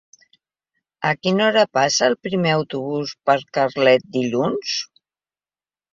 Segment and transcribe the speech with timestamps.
[1.09, 4.73] A quina hora passa el primer autobús per Carlet dilluns?